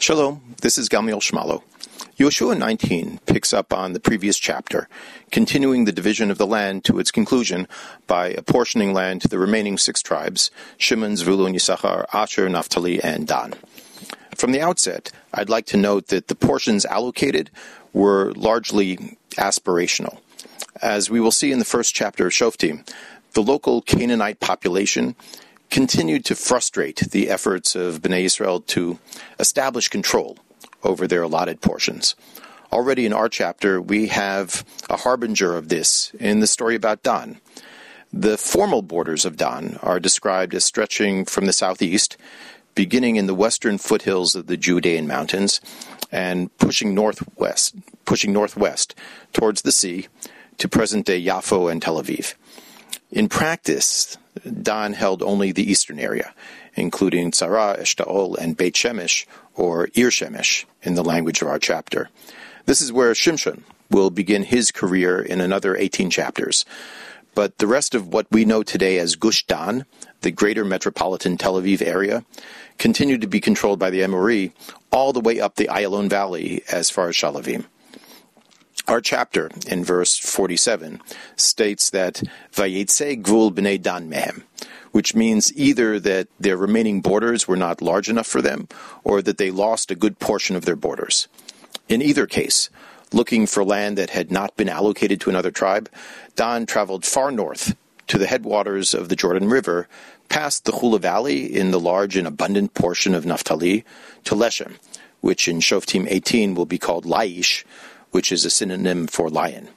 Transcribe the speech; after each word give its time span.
Shalom, 0.00 0.40
this 0.62 0.78
is 0.78 0.88
Gamliel 0.88 1.20
Shmalo. 1.20 1.62
Yehoshua 2.18 2.56
19 2.56 3.20
picks 3.26 3.52
up 3.52 3.70
on 3.70 3.92
the 3.92 4.00
previous 4.00 4.38
chapter, 4.38 4.88
continuing 5.30 5.84
the 5.84 5.92
division 5.92 6.30
of 6.30 6.38
the 6.38 6.46
land 6.46 6.84
to 6.84 6.98
its 6.98 7.10
conclusion 7.10 7.68
by 8.06 8.28
apportioning 8.28 8.94
land 8.94 9.20
to 9.20 9.28
the 9.28 9.38
remaining 9.38 9.76
six 9.76 10.00
tribes 10.00 10.50
Shimon, 10.78 11.16
Zvulun, 11.16 11.54
Yisachar, 11.54 12.06
Asher, 12.14 12.48
Naphtali, 12.48 12.98
and 13.04 13.26
Dan. 13.26 13.52
From 14.34 14.52
the 14.52 14.62
outset, 14.62 15.12
I'd 15.34 15.50
like 15.50 15.66
to 15.66 15.76
note 15.76 16.06
that 16.06 16.28
the 16.28 16.34
portions 16.34 16.86
allocated 16.86 17.50
were 17.92 18.32
largely 18.32 19.18
aspirational. 19.32 20.16
As 20.80 21.10
we 21.10 21.20
will 21.20 21.30
see 21.30 21.52
in 21.52 21.58
the 21.58 21.66
first 21.66 21.94
chapter 21.94 22.26
of 22.26 22.32
Shoftim, 22.32 22.90
the 23.34 23.42
local 23.42 23.82
Canaanite 23.82 24.40
population 24.40 25.14
continued 25.70 26.24
to 26.24 26.34
frustrate 26.34 27.10
the 27.10 27.30
efforts 27.30 27.74
of 27.74 28.02
Bnei 28.02 28.24
Israel 28.24 28.60
to 28.60 28.98
establish 29.38 29.88
control 29.88 30.38
over 30.82 31.06
their 31.06 31.22
allotted 31.22 31.60
portions. 31.60 32.16
Already 32.72 33.06
in 33.06 33.12
our 33.12 33.28
chapter, 33.28 33.80
we 33.80 34.08
have 34.08 34.64
a 34.88 34.98
harbinger 34.98 35.56
of 35.56 35.68
this 35.68 36.12
in 36.18 36.40
the 36.40 36.46
story 36.46 36.74
about 36.74 37.02
Dan. 37.02 37.40
The 38.12 38.36
formal 38.36 38.82
borders 38.82 39.24
of 39.24 39.36
Dan 39.36 39.78
are 39.82 40.00
described 40.00 40.54
as 40.54 40.64
stretching 40.64 41.24
from 41.24 41.46
the 41.46 41.52
southeast, 41.52 42.16
beginning 42.74 43.16
in 43.16 43.26
the 43.26 43.34
western 43.34 43.78
foothills 43.78 44.34
of 44.34 44.46
the 44.46 44.56
Judean 44.56 45.06
mountains, 45.06 45.60
and 46.10 46.56
pushing 46.58 46.94
northwest, 46.94 47.76
pushing 48.04 48.32
northwest 48.32 48.94
towards 49.32 49.62
the 49.62 49.72
sea 49.72 50.08
to 50.58 50.68
present-day 50.68 51.24
Yafo 51.24 51.70
and 51.70 51.80
Tel 51.80 52.02
Aviv. 52.02 52.34
In 53.12 53.28
practice, 53.28 54.16
Dan 54.62 54.92
held 54.92 55.22
only 55.22 55.50
the 55.50 55.68
eastern 55.68 55.98
area, 55.98 56.32
including 56.74 57.32
Tzara, 57.32 57.80
Eshtaol, 57.80 58.38
and 58.38 58.56
Beit 58.56 58.74
Shemesh, 58.74 59.26
or 59.54 59.88
Ir 59.94 60.10
Shemesh, 60.10 60.64
in 60.82 60.94
the 60.94 61.02
language 61.02 61.42
of 61.42 61.48
our 61.48 61.58
chapter. 61.58 62.08
This 62.66 62.80
is 62.80 62.92
where 62.92 63.12
Shimshon 63.12 63.62
will 63.90 64.10
begin 64.10 64.44
his 64.44 64.70
career 64.70 65.20
in 65.20 65.40
another 65.40 65.76
18 65.76 66.10
chapters. 66.10 66.64
But 67.34 67.58
the 67.58 67.66
rest 67.66 67.96
of 67.96 68.08
what 68.08 68.26
we 68.30 68.44
know 68.44 68.62
today 68.62 68.98
as 68.98 69.16
Gush 69.16 69.44
Dan, 69.44 69.86
the 70.20 70.30
greater 70.30 70.64
metropolitan 70.64 71.36
Tel 71.36 71.60
Aviv 71.60 71.82
area, 71.82 72.24
continued 72.78 73.22
to 73.22 73.26
be 73.26 73.40
controlled 73.40 73.80
by 73.80 73.90
the 73.90 74.00
Emori 74.00 74.52
all 74.92 75.12
the 75.12 75.20
way 75.20 75.40
up 75.40 75.56
the 75.56 75.68
Ayalon 75.68 76.08
Valley 76.08 76.62
as 76.70 76.90
far 76.90 77.08
as 77.08 77.16
Shalavim. 77.16 77.64
Our 78.90 79.00
chapter 79.00 79.52
in 79.68 79.84
verse 79.84 80.18
47 80.18 81.00
states 81.36 81.90
that 81.90 82.24
Vayetze 82.52 83.22
Gvul 83.22 83.54
B'nei 83.54 83.80
Dan 83.80 84.10
Mehem, 84.10 84.42
which 84.90 85.14
means 85.14 85.56
either 85.56 86.00
that 86.00 86.26
their 86.40 86.56
remaining 86.56 87.00
borders 87.00 87.46
were 87.46 87.56
not 87.56 87.80
large 87.80 88.08
enough 88.08 88.26
for 88.26 88.42
them 88.42 88.66
or 89.04 89.22
that 89.22 89.38
they 89.38 89.52
lost 89.52 89.92
a 89.92 89.94
good 89.94 90.18
portion 90.18 90.56
of 90.56 90.64
their 90.64 90.74
borders. 90.74 91.28
In 91.88 92.02
either 92.02 92.26
case, 92.26 92.68
looking 93.12 93.46
for 93.46 93.62
land 93.62 93.96
that 93.96 94.10
had 94.10 94.32
not 94.32 94.56
been 94.56 94.68
allocated 94.68 95.20
to 95.20 95.30
another 95.30 95.52
tribe, 95.52 95.88
Dan 96.34 96.66
traveled 96.66 97.04
far 97.04 97.30
north 97.30 97.76
to 98.08 98.18
the 98.18 98.26
headwaters 98.26 98.92
of 98.92 99.08
the 99.08 99.14
Jordan 99.14 99.48
River, 99.48 99.86
past 100.28 100.64
the 100.64 100.72
Chula 100.72 100.98
Valley 100.98 101.46
in 101.46 101.70
the 101.70 101.78
large 101.78 102.16
and 102.16 102.26
abundant 102.26 102.74
portion 102.74 103.14
of 103.14 103.24
Naphtali, 103.24 103.84
to 104.24 104.34
Leshem, 104.34 104.78
which 105.20 105.46
in 105.46 105.60
Shoftim 105.60 106.08
18 106.10 106.56
will 106.56 106.66
be 106.66 106.78
called 106.78 107.04
Laish, 107.04 107.62
which 108.10 108.32
is 108.32 108.44
a 108.44 108.50
synonym 108.50 109.06
for 109.06 109.28
lion. 109.28 109.68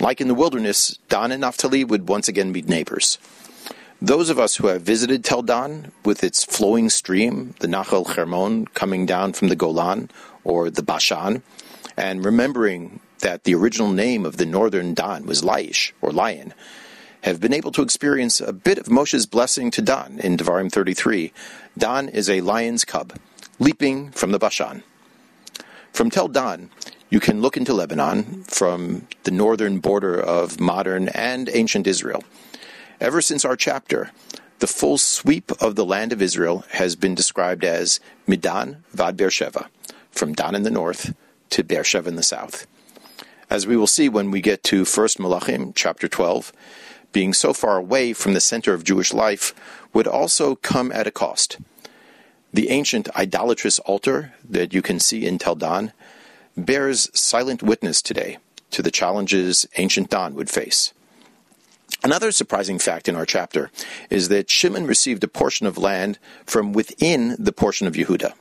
Like 0.00 0.20
in 0.20 0.28
the 0.28 0.34
wilderness, 0.34 0.98
Dan 1.08 1.32
and 1.32 1.42
Naphtali 1.42 1.84
would 1.84 2.08
once 2.08 2.28
again 2.28 2.52
be 2.52 2.62
neighbors. 2.62 3.18
Those 4.00 4.30
of 4.30 4.38
us 4.40 4.56
who 4.56 4.66
have 4.66 4.82
visited 4.82 5.24
Tel 5.24 5.42
Dan, 5.42 5.92
with 6.04 6.24
its 6.24 6.44
flowing 6.44 6.90
stream, 6.90 7.54
the 7.60 7.68
Nachal 7.68 8.16
Hermon 8.16 8.66
coming 8.66 9.06
down 9.06 9.32
from 9.32 9.48
the 9.48 9.54
Golan 9.54 10.10
or 10.42 10.70
the 10.70 10.82
Bashan, 10.82 11.42
and 11.96 12.24
remembering 12.24 12.98
that 13.20 13.44
the 13.44 13.54
original 13.54 13.92
name 13.92 14.26
of 14.26 14.38
the 14.38 14.46
northern 14.46 14.92
Dan 14.92 15.24
was 15.24 15.42
Laish 15.42 15.92
or 16.00 16.10
lion, 16.10 16.52
have 17.22 17.40
been 17.40 17.54
able 17.54 17.70
to 17.70 17.82
experience 17.82 18.40
a 18.40 18.52
bit 18.52 18.78
of 18.78 18.86
Moshe's 18.86 19.26
blessing 19.26 19.70
to 19.70 19.80
Dan 19.80 20.18
in 20.18 20.36
Devarim 20.36 20.70
33. 20.70 21.32
Dan 21.78 22.08
is 22.08 22.28
a 22.28 22.40
lion's 22.40 22.84
cub, 22.84 23.16
leaping 23.60 24.10
from 24.10 24.32
the 24.32 24.38
Bashan. 24.40 24.82
From 25.92 26.10
Tel 26.10 26.26
Dan, 26.26 26.70
you 27.12 27.20
can 27.20 27.42
look 27.42 27.58
into 27.58 27.74
Lebanon 27.74 28.42
from 28.44 29.06
the 29.24 29.30
northern 29.30 29.80
border 29.80 30.18
of 30.18 30.58
modern 30.58 31.10
and 31.10 31.50
ancient 31.52 31.86
Israel. 31.86 32.24
Ever 33.02 33.20
since 33.20 33.44
our 33.44 33.54
chapter, 33.54 34.12
the 34.60 34.66
full 34.66 34.96
sweep 34.96 35.52
of 35.60 35.74
the 35.74 35.84
land 35.84 36.14
of 36.14 36.22
Israel 36.22 36.64
has 36.70 36.96
been 36.96 37.14
described 37.14 37.66
as 37.66 38.00
Midan 38.26 38.82
Vad 38.92 39.18
Beersheva, 39.18 39.66
from 40.10 40.32
Dan 40.32 40.54
in 40.54 40.62
the 40.62 40.70
north 40.70 41.14
to 41.50 41.62
Beersheva 41.62 42.06
in 42.06 42.16
the 42.16 42.22
south. 42.22 42.66
As 43.50 43.66
we 43.66 43.76
will 43.76 43.86
see 43.86 44.08
when 44.08 44.30
we 44.30 44.40
get 44.40 44.62
to 44.64 44.78
1 44.78 44.86
Malachim, 44.86 45.72
chapter 45.74 46.08
12, 46.08 46.50
being 47.12 47.34
so 47.34 47.52
far 47.52 47.76
away 47.76 48.14
from 48.14 48.32
the 48.32 48.40
center 48.40 48.72
of 48.72 48.84
Jewish 48.84 49.12
life 49.12 49.52
would 49.92 50.06
also 50.06 50.54
come 50.54 50.90
at 50.90 51.06
a 51.06 51.10
cost. 51.10 51.58
The 52.54 52.70
ancient 52.70 53.14
idolatrous 53.14 53.80
altar 53.80 54.32
that 54.48 54.72
you 54.72 54.80
can 54.80 54.98
see 54.98 55.26
in 55.26 55.36
Tel 55.36 55.56
Dan 55.56 55.92
bears 56.56 57.08
silent 57.18 57.62
witness 57.62 58.02
today 58.02 58.38
to 58.70 58.82
the 58.82 58.90
challenges 58.90 59.66
ancient 59.76 60.10
Dan 60.10 60.34
would 60.34 60.50
face. 60.50 60.92
Another 62.04 62.32
surprising 62.32 62.78
fact 62.78 63.08
in 63.08 63.14
our 63.14 63.26
chapter 63.26 63.70
is 64.10 64.28
that 64.28 64.50
Shimon 64.50 64.86
received 64.86 65.22
a 65.22 65.28
portion 65.28 65.66
of 65.66 65.78
land 65.78 66.18
from 66.44 66.72
within 66.72 67.36
the 67.38 67.52
portion 67.52 67.86
of 67.86 67.94
Yehuda. 67.94 68.32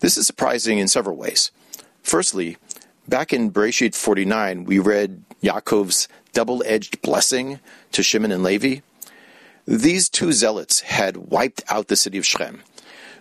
This 0.00 0.16
is 0.16 0.26
surprising 0.26 0.78
in 0.78 0.88
several 0.88 1.16
ways. 1.16 1.50
Firstly, 2.02 2.58
back 3.08 3.32
in 3.32 3.50
Bereshit 3.50 3.94
49, 3.94 4.64
we 4.64 4.78
read 4.78 5.24
Yaakov's 5.42 6.08
double-edged 6.32 7.00
blessing 7.02 7.60
to 7.92 8.02
Shimon 8.02 8.32
and 8.32 8.42
Levi. 8.42 8.80
These 9.66 10.08
two 10.08 10.32
zealots 10.32 10.80
had 10.80 11.16
wiped 11.16 11.62
out 11.68 11.88
the 11.88 11.96
city 11.96 12.18
of 12.18 12.26
Shechem, 12.26 12.62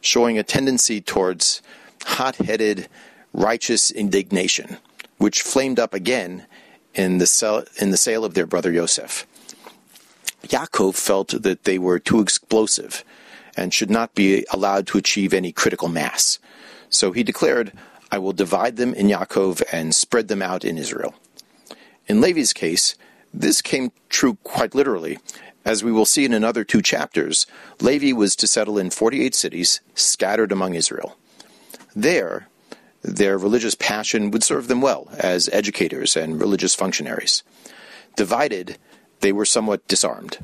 showing 0.00 0.38
a 0.38 0.42
tendency 0.42 1.00
towards 1.00 1.60
hot-headed 2.04 2.88
righteous 3.32 3.90
indignation, 3.90 4.78
which 5.18 5.42
flamed 5.42 5.78
up 5.78 5.94
again 5.94 6.46
in 6.94 7.18
the, 7.18 7.26
sale, 7.26 7.64
in 7.80 7.90
the 7.90 7.96
sale 7.96 8.24
of 8.24 8.34
their 8.34 8.46
brother 8.46 8.72
Yosef. 8.72 9.26
Yaakov 10.42 10.94
felt 10.94 11.42
that 11.42 11.64
they 11.64 11.78
were 11.78 11.98
too 11.98 12.20
explosive 12.20 13.04
and 13.56 13.74
should 13.74 13.90
not 13.90 14.14
be 14.14 14.44
allowed 14.52 14.86
to 14.88 14.98
achieve 14.98 15.34
any 15.34 15.52
critical 15.52 15.88
mass. 15.88 16.38
So 16.88 17.12
he 17.12 17.22
declared, 17.22 17.72
I 18.10 18.18
will 18.18 18.32
divide 18.32 18.76
them 18.76 18.94
in 18.94 19.06
Yaakov 19.08 19.62
and 19.72 19.94
spread 19.94 20.28
them 20.28 20.42
out 20.42 20.64
in 20.64 20.78
Israel. 20.78 21.14
In 22.08 22.20
Levi's 22.20 22.52
case, 22.52 22.96
this 23.32 23.62
came 23.62 23.92
true 24.08 24.38
quite 24.42 24.74
literally. 24.74 25.18
As 25.64 25.84
we 25.84 25.92
will 25.92 26.06
see 26.06 26.24
in 26.24 26.32
another 26.32 26.64
two 26.64 26.82
chapters, 26.82 27.46
Levi 27.80 28.12
was 28.12 28.34
to 28.36 28.46
settle 28.46 28.78
in 28.78 28.90
48 28.90 29.34
cities 29.34 29.80
scattered 29.94 30.50
among 30.50 30.74
Israel. 30.74 31.16
There, 31.94 32.48
their 33.02 33.38
religious 33.38 33.74
passion 33.74 34.30
would 34.30 34.42
serve 34.42 34.68
them 34.68 34.80
well 34.80 35.08
as 35.18 35.48
educators 35.52 36.16
and 36.16 36.40
religious 36.40 36.74
functionaries. 36.74 37.42
Divided, 38.16 38.76
they 39.20 39.32
were 39.32 39.44
somewhat 39.44 39.86
disarmed. 39.88 40.38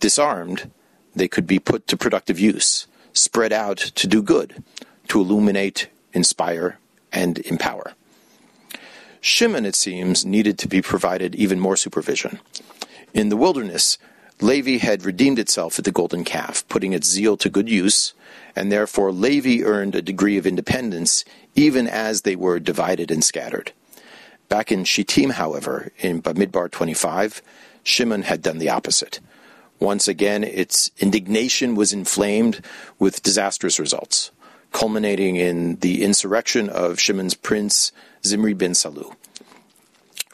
Disarmed, 0.00 0.70
they 1.14 1.28
could 1.28 1.46
be 1.46 1.58
put 1.58 1.86
to 1.88 1.96
productive 1.96 2.38
use, 2.38 2.86
spread 3.12 3.52
out 3.52 3.78
to 3.78 4.06
do 4.06 4.22
good, 4.22 4.62
to 5.08 5.20
illuminate, 5.20 5.88
inspire, 6.12 6.78
and 7.12 7.38
empower. 7.40 7.92
Shimon, 9.20 9.64
it 9.64 9.74
seems, 9.74 10.26
needed 10.26 10.58
to 10.58 10.68
be 10.68 10.82
provided 10.82 11.34
even 11.34 11.58
more 11.58 11.76
supervision. 11.76 12.40
In 13.14 13.28
the 13.28 13.36
wilderness, 13.36 13.96
Levi 14.40 14.78
had 14.78 15.04
redeemed 15.04 15.38
itself 15.38 15.78
at 15.78 15.84
the 15.84 15.92
golden 15.92 16.24
calf, 16.24 16.66
putting 16.68 16.92
its 16.92 17.08
zeal 17.08 17.36
to 17.36 17.48
good 17.48 17.68
use, 17.68 18.14
and 18.56 18.70
therefore 18.70 19.12
Levi 19.12 19.64
earned 19.64 19.94
a 19.94 20.02
degree 20.02 20.36
of 20.36 20.46
independence 20.46 21.24
even 21.54 21.86
as 21.86 22.22
they 22.22 22.36
were 22.36 22.58
divided 22.58 23.10
and 23.10 23.22
scattered. 23.22 23.72
Back 24.48 24.70
in 24.70 24.84
Shittim, 24.84 25.30
however, 25.30 25.92
in 25.98 26.20
Bamidbar 26.20 26.70
25, 26.70 27.42
Shimon 27.82 28.22
had 28.22 28.42
done 28.42 28.58
the 28.58 28.68
opposite. 28.68 29.20
Once 29.78 30.08
again, 30.08 30.44
its 30.44 30.90
indignation 30.98 31.74
was 31.74 31.92
inflamed 31.92 32.60
with 32.98 33.22
disastrous 33.22 33.78
results, 33.78 34.30
culminating 34.72 35.36
in 35.36 35.76
the 35.76 36.02
insurrection 36.02 36.68
of 36.68 37.00
Shimon's 37.00 37.34
prince, 37.34 37.92
Zimri 38.24 38.54
bin 38.54 38.72
Salu. 38.72 39.14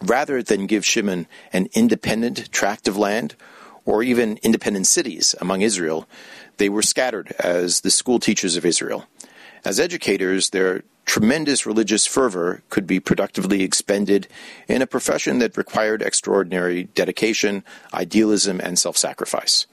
Rather 0.03 0.43
than 0.43 0.67
give 0.67 0.85
Shimon 0.85 1.27
an 1.53 1.69
independent 1.75 2.51
tract 2.53 2.89
of 2.89 2.97
land, 2.97 3.35
or 3.91 4.05
even 4.05 4.39
independent 4.45 4.87
cities 4.87 5.35
among 5.41 5.63
Israel, 5.63 6.09
they 6.59 6.69
were 6.69 6.81
scattered 6.81 7.33
as 7.41 7.81
the 7.81 7.91
school 7.91 8.21
teachers 8.21 8.57
of 8.57 8.65
Israel. 8.65 9.05
As 9.65 9.81
educators, 9.81 10.51
their 10.51 10.85
tremendous 11.07 11.67
religious 11.67 12.07
fervor 12.07 12.63
could 12.71 12.87
be 12.87 13.01
productively 13.01 13.63
expended 13.63 14.29
in 14.69 14.81
a 14.81 14.87
profession 14.87 15.41
that 15.41 15.57
required 15.57 16.03
extraordinary 16.03 16.85
dedication, 16.85 17.65
idealism, 17.93 18.61
and 18.61 18.79
self 18.79 18.97
sacrifice. 18.97 19.67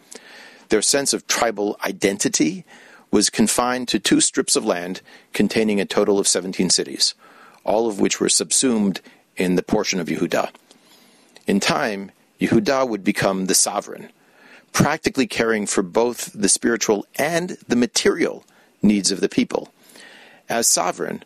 Their 0.69 0.81
sense 0.81 1.13
of 1.13 1.27
tribal 1.27 1.77
identity 1.85 2.65
was 3.11 3.29
confined 3.29 3.87
to 3.89 3.99
two 3.99 4.19
strips 4.19 4.55
of 4.55 4.65
land 4.65 5.01
containing 5.31 5.79
a 5.79 5.85
total 5.85 6.17
of 6.17 6.27
17 6.27 6.71
cities, 6.71 7.13
all 7.63 7.87
of 7.87 7.99
which 7.99 8.19
were 8.19 8.29
subsumed 8.29 8.99
in 9.35 9.53
the 9.55 9.63
portion 9.63 9.99
of 9.99 10.07
Yehuda. 10.07 10.49
In 11.45 11.59
time, 11.59 12.11
Yehuda 12.39 12.87
would 12.87 13.03
become 13.03 13.45
the 13.45 13.55
sovereign, 13.55 14.11
practically 14.71 15.27
caring 15.27 15.65
for 15.65 15.81
both 15.81 16.31
the 16.33 16.49
spiritual 16.49 17.05
and 17.15 17.51
the 17.67 17.75
material 17.75 18.45
needs 18.81 19.11
of 19.11 19.21
the 19.21 19.29
people. 19.29 19.73
As 20.49 20.67
sovereign, 20.67 21.23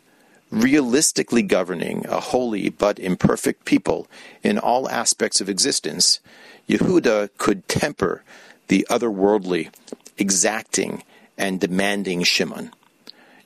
realistically 0.50 1.42
governing 1.42 2.06
a 2.08 2.20
holy 2.20 2.68
but 2.68 2.98
imperfect 2.98 3.64
people 3.64 4.06
in 4.42 4.58
all 4.58 4.88
aspects 4.88 5.40
of 5.40 5.48
existence, 5.48 6.20
Yehuda 6.68 7.30
could 7.38 7.66
temper 7.68 8.22
the 8.68 8.86
otherworldly, 8.88 9.70
exacting, 10.16 11.02
and 11.36 11.60
demanding 11.60 12.22
Shimon. 12.22 12.72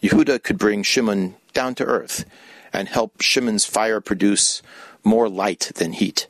Yehuda 0.03 0.43
could 0.43 0.59
bring 0.59 0.83
Shimon 0.83 1.37
down 1.53 1.75
to 1.77 1.85
earth 1.85 2.25
and 2.73 2.89
help 2.89 3.21
Shimon's 3.21 3.65
fire 3.65 4.01
produce 4.01 4.63
more 5.03 5.29
light 5.29 5.73
than 5.77 5.93
heat. 5.93 6.27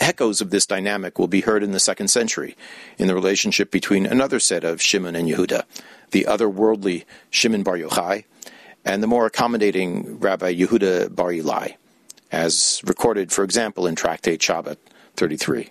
Echoes 0.00 0.40
of 0.40 0.50
this 0.50 0.66
dynamic 0.66 1.18
will 1.18 1.28
be 1.28 1.42
heard 1.42 1.62
in 1.62 1.72
the 1.72 1.80
second 1.80 2.08
century 2.08 2.56
in 2.98 3.06
the 3.06 3.14
relationship 3.14 3.70
between 3.70 4.06
another 4.06 4.40
set 4.40 4.64
of 4.64 4.82
Shimon 4.82 5.14
and 5.14 5.28
Yehuda, 5.28 5.64
the 6.10 6.26
otherworldly 6.28 7.04
Shimon 7.30 7.62
Bar 7.62 7.78
Yochai, 7.78 8.24
and 8.84 9.02
the 9.02 9.06
more 9.06 9.26
accommodating 9.26 10.18
Rabbi 10.18 10.52
Yehuda 10.54 11.14
Bar 11.14 11.30
Ilai, 11.30 11.74
as 12.32 12.82
recorded, 12.84 13.32
for 13.32 13.44
example, 13.44 13.86
in 13.86 13.94
Tractate 13.94 14.40
Shabbat 14.40 14.76
33. 15.16 15.70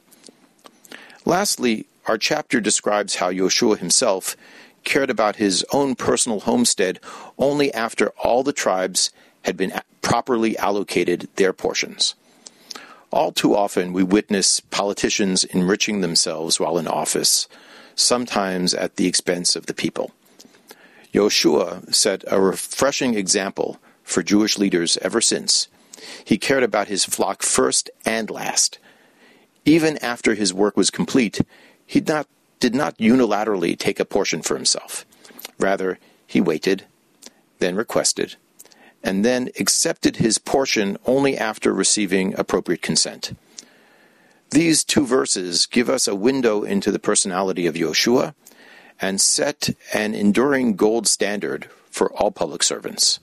Lastly, 1.25 1.85
our 2.07 2.17
chapter 2.17 2.59
describes 2.59 3.15
how 3.15 3.31
Yehoshua 3.31 3.77
himself 3.77 4.35
cared 4.83 5.09
about 5.09 5.37
his 5.37 5.65
own 5.71 5.95
personal 5.95 6.41
homestead 6.41 6.99
only 7.37 7.73
after 7.73 8.09
all 8.21 8.43
the 8.43 8.53
tribes 8.53 9.11
had 9.43 9.55
been 9.55 9.73
properly 10.01 10.57
allocated 10.57 11.29
their 11.35 11.53
portions. 11.53 12.15
All 13.13 13.31
too 13.31 13.55
often, 13.55 13.93
we 13.93 14.01
witness 14.01 14.59
politicians 14.59 15.43
enriching 15.43 16.01
themselves 16.01 16.59
while 16.59 16.79
in 16.79 16.87
office, 16.87 17.47
sometimes 17.93 18.73
at 18.73 18.95
the 18.95 19.05
expense 19.05 19.55
of 19.55 19.67
the 19.67 19.73
people. 19.75 20.09
Yehoshua 21.13 21.93
set 21.93 22.23
a 22.25 22.41
refreshing 22.41 23.13
example 23.13 23.77
for 24.01 24.23
Jewish 24.23 24.57
leaders 24.57 24.97
ever 25.03 25.21
since. 25.21 25.67
He 26.25 26.39
cared 26.39 26.63
about 26.63 26.87
his 26.87 27.05
flock 27.05 27.43
first 27.43 27.91
and 28.03 28.31
last. 28.31 28.79
Even 29.63 29.99
after 29.99 30.33
his 30.33 30.51
work 30.51 30.75
was 30.75 30.89
complete, 30.89 31.39
he 31.85 32.01
not, 32.01 32.27
did 32.59 32.73
not 32.73 32.97
unilaterally 32.97 33.77
take 33.77 33.99
a 33.99 34.05
portion 34.05 34.41
for 34.41 34.55
himself. 34.55 35.05
Rather, 35.59 35.99
he 36.25 36.41
waited, 36.41 36.85
then 37.59 37.75
requested, 37.75 38.37
and 39.03 39.25
then 39.25 39.49
accepted 39.59 40.17
his 40.17 40.37
portion 40.37 40.97
only 41.05 41.37
after 41.37 41.73
receiving 41.73 42.33
appropriate 42.37 42.81
consent. 42.81 43.37
These 44.51 44.83
two 44.83 45.05
verses 45.05 45.65
give 45.65 45.89
us 45.89 46.07
a 46.07 46.15
window 46.15 46.63
into 46.63 46.91
the 46.91 46.99
personality 46.99 47.65
of 47.65 47.75
Yehoshua 47.75 48.33
and 49.01 49.19
set 49.19 49.71
an 49.93 50.13
enduring 50.13 50.75
gold 50.75 51.07
standard 51.07 51.69
for 51.89 52.11
all 52.13 52.31
public 52.31 52.63
servants. 52.63 53.19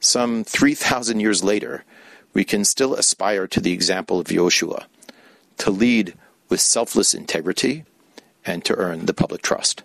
Some 0.00 0.44
3,000 0.44 1.20
years 1.20 1.42
later, 1.42 1.84
we 2.32 2.44
can 2.44 2.64
still 2.64 2.94
aspire 2.94 3.46
to 3.48 3.60
the 3.60 3.72
example 3.72 4.20
of 4.20 4.28
Yehoshua 4.28 4.84
to 5.58 5.70
lead 5.70 6.14
with 6.48 6.60
selfless 6.60 7.14
integrity 7.14 7.84
and 8.44 8.64
to 8.64 8.74
earn 8.76 9.06
the 9.06 9.14
public 9.14 9.42
trust. 9.42 9.82